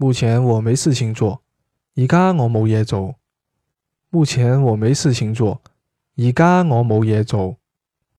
[0.00, 1.42] 目前我没事情做
[1.94, 3.16] 而家我冇嘢做。
[4.08, 5.60] 目前我没事情做
[6.16, 7.59] 而家我冇嘢做。